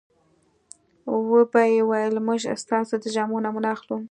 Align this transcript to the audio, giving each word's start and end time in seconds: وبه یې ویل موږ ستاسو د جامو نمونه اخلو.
وبه 1.33 1.61
یې 1.73 1.81
ویل 1.89 2.15
موږ 2.27 2.39
ستاسو 2.63 2.93
د 2.99 3.05
جامو 3.15 3.37
نمونه 3.45 3.67
اخلو. 3.75 3.97